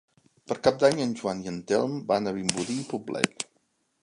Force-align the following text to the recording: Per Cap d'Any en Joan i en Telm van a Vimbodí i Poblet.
Per 0.51 0.55
Cap 0.67 0.79
d'Any 0.83 1.01
en 1.05 1.13
Joan 1.19 1.45
i 1.45 1.51
en 1.53 1.61
Telm 1.73 1.95
van 2.13 2.33
a 2.33 2.37
Vimbodí 2.39 2.83
i 2.87 2.91
Poblet. 2.95 3.51